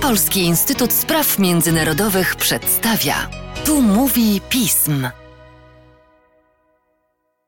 [0.00, 3.14] Polski Instytut Spraw Międzynarodowych przedstawia.
[3.64, 5.08] Tu mówi pism.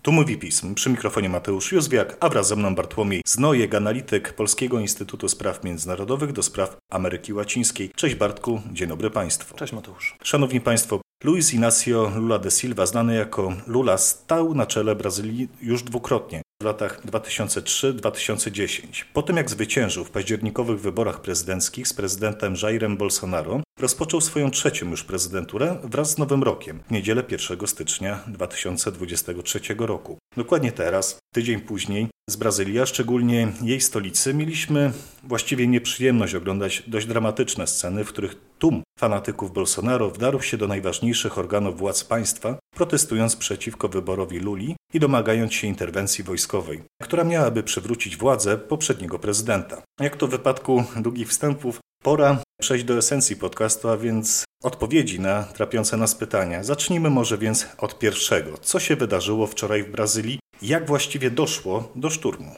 [0.03, 0.75] Tu mówi pism.
[0.75, 6.33] Przy mikrofonie Mateusz Józwiak, a wraz ze mną Bartłomiej Znojek, analityk Polskiego Instytutu Spraw Międzynarodowych
[6.33, 7.90] do spraw Ameryki Łacińskiej.
[7.97, 9.56] Cześć Bartku, dzień dobry Państwu.
[9.56, 10.17] Cześć Mateusz.
[10.22, 15.83] Szanowni Państwo, Luis Inácio Lula de Silva, znany jako Lula, stał na czele Brazylii już
[15.83, 19.05] dwukrotnie w latach 2003-2010.
[19.12, 24.91] Po tym jak zwyciężył w październikowych wyborach prezydenckich z prezydentem Jairem Bolsonaro, rozpoczął swoją trzecią
[24.91, 30.19] już prezydenturę wraz z Nowym Rokiem, w niedzielę 1 stycznia 2023 roku.
[30.37, 34.92] Dokładnie teraz, tydzień później, z Brazylii, a szczególnie jej stolicy, mieliśmy
[35.25, 41.38] właściwie nieprzyjemność oglądać dość dramatyczne sceny, w których tłum fanatyków Bolsonaro wdarł się do najważniejszych
[41.38, 48.16] organów władz państwa, protestując przeciwko wyborowi Luli i domagając się interwencji wojskowej, która miałaby przywrócić
[48.16, 49.82] władzę poprzedniego prezydenta.
[50.00, 55.42] Jak to w wypadku długich wstępów, pora przejść do esencji podcastu, a więc odpowiedzi na
[55.42, 56.64] trapiące nas pytania.
[56.64, 58.58] Zacznijmy może więc od pierwszego.
[58.58, 60.39] Co się wydarzyło wczoraj w Brazylii?
[60.62, 62.55] Jak właściwie doszło do szturmu?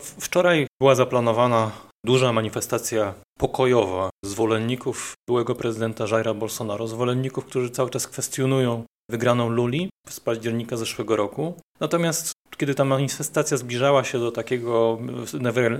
[0.00, 1.70] Wczoraj była zaplanowana
[2.06, 9.90] duża manifestacja pokojowa zwolenników byłego prezydenta Jaira Bolsonaro, zwolenników, którzy cały czas kwestionują wygraną Luli
[10.08, 11.54] z października zeszłego roku.
[11.80, 14.98] Natomiast kiedy ta manifestacja zbliżała się do takiego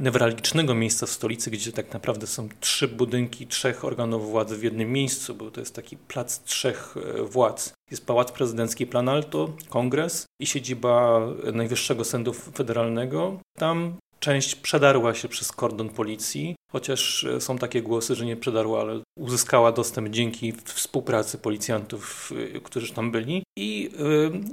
[0.01, 4.92] newralgicznego miejsca w stolicy, gdzie tak naprawdę są trzy budynki trzech organów władzy w jednym
[4.92, 7.73] miejscu, bo to jest taki plac trzech e, władz.
[7.91, 11.20] Jest Pałac Prezydencki Planalto, Kongres i siedziba
[11.53, 13.39] Najwyższego Sądu Federalnego.
[13.59, 18.81] Tam Część przedarła się przez kordon policji, chociaż e, są takie głosy, że nie przedarła,
[18.81, 23.42] ale uzyskała dostęp dzięki współpracy policjantów, e, którzy tam byli.
[23.59, 23.91] I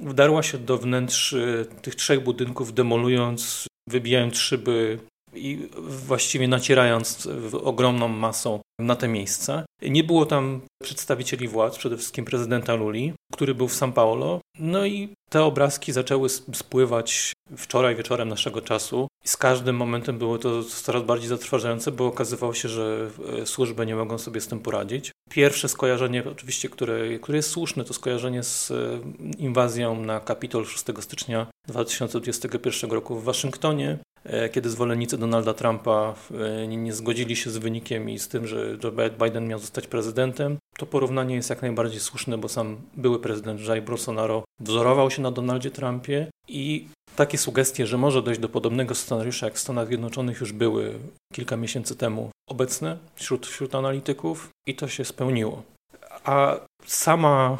[0.03, 1.35] e, wdarła się do wnętrz
[1.81, 4.99] tych trzech budynków, demolując, wybijając szyby
[5.35, 7.29] i właściwie nacierając
[7.63, 9.65] ogromną masą na te miejsca.
[9.81, 14.39] Nie było tam przedstawicieli władz, przede wszystkim prezydenta Luli, który był w São Paulo.
[14.59, 19.07] No i te obrazki zaczęły spływać wczoraj wieczorem naszego czasu.
[19.25, 23.09] I z każdym momentem było to coraz bardziej zatrważające, bo okazywało się, że
[23.41, 25.11] e, służby nie mogą sobie z tym poradzić.
[25.29, 28.75] Pierwsze skojarzenie, oczywiście, które, które jest słuszne, to skojarzenie z e,
[29.37, 36.15] inwazją na Kapitol 6 stycznia 2021 roku w Waszyngtonie, e, kiedy zwolennicy Donalda Trumpa
[36.67, 38.91] nie, nie zgodzili się z wynikiem i z tym, że Joe
[39.23, 40.57] Biden miał zostać prezydentem.
[40.77, 45.31] To porównanie jest jak najbardziej słuszne, bo sam były prezydent Jair Bolsonaro wzorował się na
[45.31, 50.39] Donaldzie Trumpie i takie sugestie, że może dojść do podobnego scenariusza, jak w Stanach Zjednoczonych
[50.39, 50.93] już były
[51.33, 55.63] kilka miesięcy temu obecne wśród, wśród analityków i to się spełniło.
[56.23, 57.57] A sama,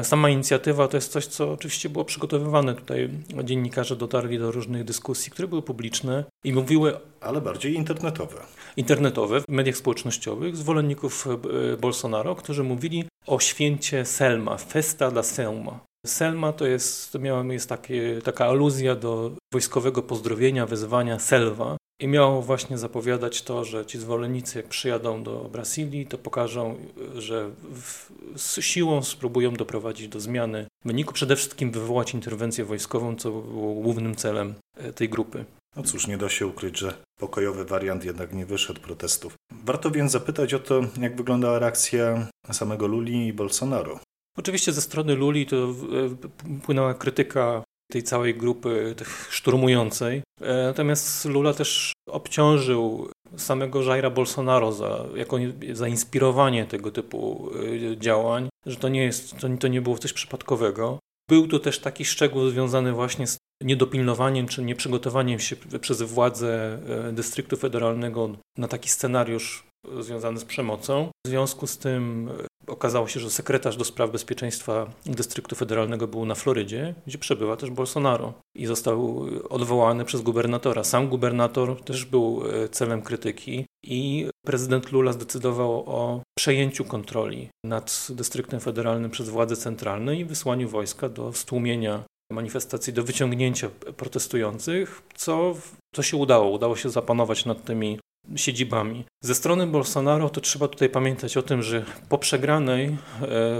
[0.00, 2.74] e, sama inicjatywa to jest coś, co oczywiście było przygotowywane.
[2.74, 3.10] Tutaj
[3.44, 7.00] dziennikarze dotarli do różnych dyskusji, które były publiczne i mówiły.
[7.20, 8.36] Ale bardziej internetowe.
[8.76, 15.87] Internetowe, w mediach społecznościowych, zwolenników e, Bolsonaro, którzy mówili o święcie Selma, Festa da Selma.
[16.08, 21.76] Selma to jest, miała, jest takie, taka aluzja do wojskowego pozdrowienia, wezwania Selwa.
[22.00, 26.76] I miało właśnie zapowiadać to, że ci zwolennicy, jak przyjadą do Brazylii, to pokażą,
[27.14, 33.30] że w, z siłą spróbują doprowadzić do zmiany wyniku, przede wszystkim wywołać interwencję wojskową, co
[33.30, 35.44] było głównym celem e, tej grupy.
[35.76, 39.34] No cóż, nie da się ukryć, że pokojowy wariant jednak nie wyszedł protestów.
[39.64, 44.00] Warto więc zapytać o to, jak wyglądała reakcja samego Luli i Bolsonaro.
[44.38, 47.62] Oczywiście ze strony Luli to e, płynęła krytyka
[47.92, 48.94] tej całej grupy
[49.30, 50.22] szturmującej.
[50.40, 55.36] E, natomiast Lula też obciążył samego Jaira Bolsonaro za, jako
[55.72, 57.50] zainspirowanie tego typu
[57.92, 60.98] e, działań, że to nie, jest, to, nie było coś przypadkowego.
[61.30, 66.78] Był to też taki szczegół związany właśnie z niedopilnowaniem czy nieprzygotowaniem się przez władze
[67.12, 69.64] dystryktu federalnego na taki scenariusz
[70.00, 71.08] związany z przemocą.
[71.26, 72.30] W związku z tym
[72.68, 77.70] Okazało się, że sekretarz do spraw bezpieczeństwa dystryktu federalnego był na Florydzie, gdzie przebywa też
[77.70, 80.84] Bolsonaro i został odwołany przez gubernatora.
[80.84, 88.06] Sam gubernator też był e, celem krytyki i prezydent Lula zdecydował o przejęciu kontroli nad
[88.10, 95.54] dystryktem federalnym przez władze centralne i wysłaniu wojska do stłumienia manifestacji, do wyciągnięcia protestujących, co,
[95.94, 96.50] co się udało.
[96.50, 97.98] Udało się zapanować nad tymi
[98.36, 99.04] siedzibami.
[99.24, 102.96] Ze strony Bolsonaro to trzeba tutaj pamiętać o tym, że po przegranej e,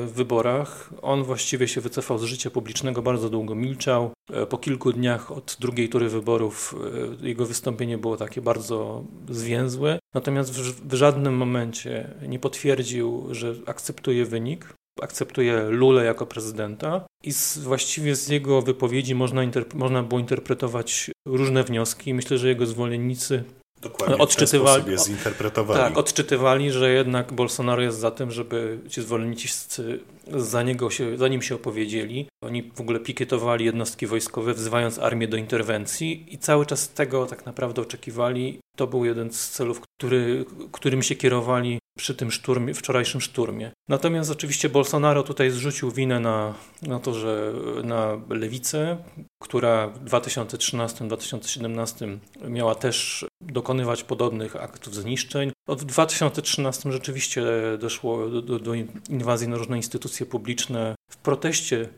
[0.06, 4.10] wyborach on właściwie się wycofał z życia publicznego, bardzo długo milczał.
[4.32, 6.74] E, po kilku dniach od drugiej tury wyborów
[7.22, 14.24] e, jego wystąpienie było takie bardzo zwięzłe, natomiast w, żadnym momencie nie potwierdził, że akceptuje
[14.24, 19.42] wynik akceptuje Lulę jako prezydenta i z, właściwie z jego wypowiedzi można,
[19.74, 22.14] można było interpretować różne wnioski.
[22.14, 23.44] Myślę, że jego zwolennicy
[23.82, 25.80] Dokładnie, odczytywali, w zinterpretowali.
[25.80, 31.28] Tak, odczytywali, że jednak Bolsonaro jest za tym, żeby ci zwolennicy za, niego się, za
[31.28, 32.28] nim się opowiedzieli.
[32.44, 37.46] Oni w ogóle pikietowali jednostki wojskowe, wzywając armię do interwencji i cały czas tego tak
[37.46, 38.60] naprawdę oczekiwali.
[38.76, 43.70] To był jeden z celów, który, którym się kierowali przy tym szturmie, wczorajszym szturmie.
[43.88, 47.52] Natomiast oczywiście Bolsonaro tutaj zrzucił winę na, na to, że
[47.84, 48.96] na lewicę,
[49.42, 55.52] która w 2013-2017 miała też dokonywać podobnych aktów zniszczeń.
[55.68, 57.42] Od 2013 rzeczywiście
[57.78, 58.72] doszło do, do, do
[59.08, 61.88] inwazji na różne instytucje publiczne w proteście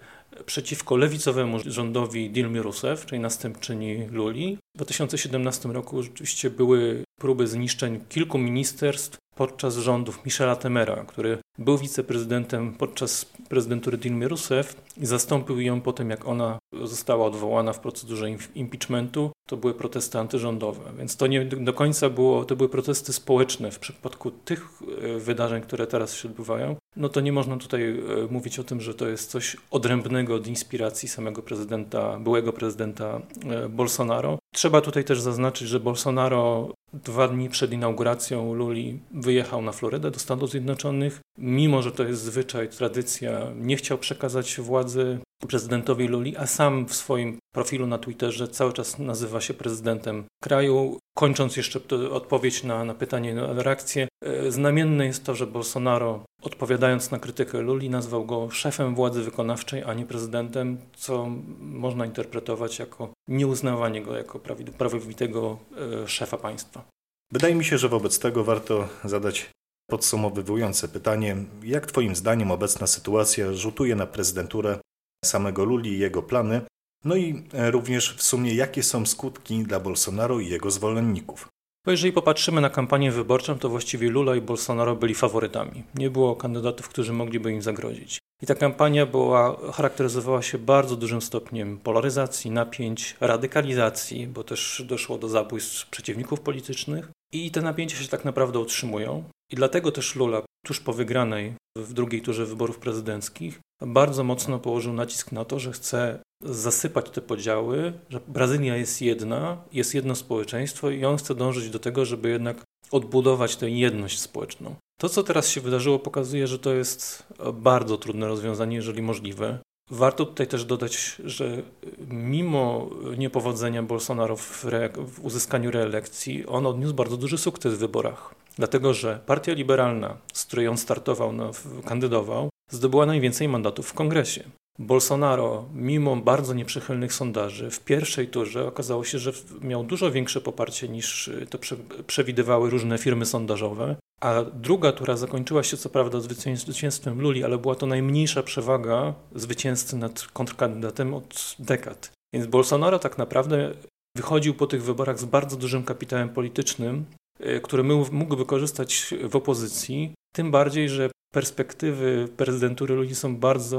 [0.47, 4.59] przeciwko lewicowemu rządowi Dilmy Rousseff, czyli następczyni Luli.
[4.75, 11.79] W 2017 roku rzeczywiście były próby zniszczeń kilku ministerstw podczas rządów Michela Temera, który był
[11.79, 17.81] wiceprezydentem podczas prezydentury Dilmy Rousseff i zastąpił ją po tym, jak ona została odwołana w
[17.81, 19.33] procedurze impeachmentu.
[19.47, 23.71] To były protesty antyrządowe, więc to nie do końca było, to były protesty społeczne.
[23.71, 24.69] W przypadku tych
[25.03, 27.95] e, wydarzeń, które teraz się odbywają, no to nie można tutaj e,
[28.31, 33.21] mówić o tym, że to jest coś odrębnego od inspiracji samego prezydenta, byłego prezydenta
[33.51, 34.39] e, Bolsonaro.
[34.55, 40.19] Trzeba tutaj też zaznaczyć, że Bolsonaro dwa dni przed inauguracją Luli wyjechał na Florydę do
[40.19, 41.21] Stanów Zjednoczonych.
[41.39, 46.95] Mimo, że to jest zwyczaj, tradycja, nie chciał przekazać władzy prezydentowi Luli, a sam w
[46.95, 50.99] swoim profilu na Twitterze cały czas nazywa się prezydentem kraju.
[51.19, 57.11] Kończąc jeszcze odpowiedź na, na pytanie, na reakcję, e, znamienne jest to, że Bolsonaro, odpowiadając
[57.11, 61.27] na krytykę Luli, nazwał go szefem władzy wykonawczej, a nie prezydentem, co
[61.61, 64.39] można interpretować jako nieuznawanie go jako
[64.79, 65.59] prawowitego
[66.05, 66.85] e, szefa państwa.
[67.33, 69.51] Wydaje mi się, że wobec tego warto zadać
[69.91, 74.79] podsumowujące pytanie: jak Twoim zdaniem obecna sytuacja rzutuje na prezydenturę
[75.25, 76.61] samego Luli i jego plany,
[77.05, 81.49] no i e, również w sumie jakie są skutki dla Bolsonaro i jego zwolenników.
[81.85, 85.83] Bo jeżeli popatrzymy na kampanię wyborczą, to właściwie Lula i Bolsonaro byli faworytami.
[85.95, 88.19] Nie było kandydatów, którzy mogliby im zagrozić.
[88.43, 95.19] I ta kampania była, charakteryzowała się bardzo dużym stopniem polaryzacji, napięć, radykalizacji, bo też doszło
[95.19, 97.11] do zabójstw przeciwników politycznych.
[97.33, 99.25] I te napięcia się tak naprawdę utrzymują.
[99.51, 104.93] I dlatego też Lula tuż po wygranej w drugiej turze wyborów prezydenckich bardzo mocno położył
[104.93, 110.91] nacisk na to, że chce zasypać te podziały, że Brazylia jest jedna, jest jedno społeczeństwo
[110.91, 114.75] i on chce dążyć do tego, żeby jednak odbudować tę jedność społeczną.
[115.01, 119.59] To, co teraz się wydarzyło, pokazuje, że to jest bardzo trudne rozwiązanie, jeżeli możliwe.
[119.91, 121.63] Warto tutaj też dodać, że
[122.09, 124.65] mimo niepowodzenia Bolsonaro w,
[125.07, 128.35] w, uzyskaniu reelekcji, on odniósł bardzo duży sukces w wyborach.
[128.57, 131.51] Dlatego, że Partia Liberalna, z której on startował, no,
[131.87, 134.45] kandydował, zdobyła najwięcej mandatów w kongresie.
[134.79, 140.89] Bolsonaro, mimo bardzo nieprzychylnych sondaży, w pierwszej turze okazało się, że miał dużo większe poparcie
[140.89, 141.59] niż to
[142.07, 143.97] przewidywały różne firmy sondażowe.
[144.21, 146.19] A druga tura zakończyła się co prawda
[146.55, 152.13] zwycięstwem Luli, ale była to najmniejsza przewaga zwycięzcy nad kontrkandydatem od dekad.
[152.35, 153.75] Więc Bolsonaro tak naprawdę
[154.17, 157.05] wychodził po tych wyborach z bardzo dużym kapitałem politycznym,
[157.47, 157.83] y, który
[158.13, 160.15] mógł wykorzystać w opozycji.
[160.33, 163.79] Tym bardziej, że perspektywy prezydentury ludzi są bardzo,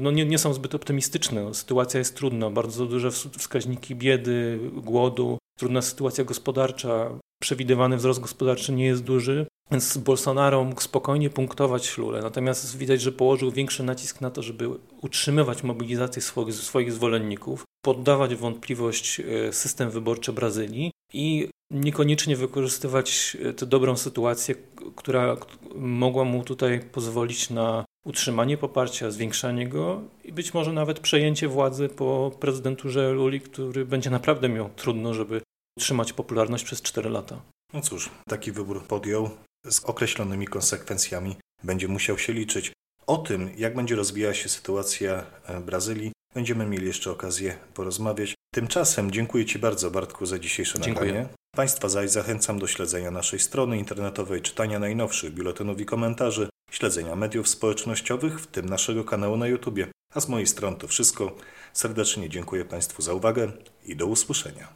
[0.00, 1.54] no nie, nie są zbyt optymistyczne.
[1.54, 8.86] Sytuacja jest trudna, bardzo duże wskaźniki biedy, głodu, trudna sytuacja gospodarcza, przewidywany wzrost gospodarczy nie
[8.86, 12.22] jest duży, więc Bolsonaro mógł spokojnie punktować Lulę.
[12.22, 14.68] Natomiast widać, że położył większy nacisk na to, żeby
[15.02, 23.52] utrzymywać mobilizację swoich, swoich zwolenników, poddawać wątpliwość e, system wyborczy Brazylii i niekoniecznie wykorzystywać e,
[23.52, 24.54] tę dobrą sytuację,
[24.96, 25.36] która
[25.74, 31.88] mogła mu tutaj pozwolić na utrzymanie poparcia, zwiększanie go i być może nawet przejęcie władzy
[31.88, 35.40] po prezydenturze Luli, który będzie naprawdę miał trudno, żeby
[35.78, 37.40] utrzymać popularność przez 4 lata.
[37.72, 39.30] No cóż, taki wybór podjął
[39.66, 41.36] z określonymi konsekwencjami.
[41.64, 42.72] Będzie musiał się liczyć.
[43.06, 48.34] O tym, jak będzie rozwijała się sytuacja e, Brazylii, będziemy mieli jeszcze okazję porozmawiać.
[48.54, 51.12] Tymczasem dziękuję Ci bardzo, Bartku, za dzisiejsze dziękuję.
[51.12, 51.28] nagranie.
[51.56, 57.48] Państwa zaś zachęcam do śledzenia naszej strony internetowej, czytania najnowszych biuletynów i komentarzy, śledzenia mediów
[57.48, 59.78] społecznościowych, w tym naszego kanału na YouTube.
[60.14, 61.36] A z mojej strony to wszystko.
[61.72, 63.52] Serdecznie dziękuję Państwu za uwagę
[63.84, 64.68] i do usłyszenia.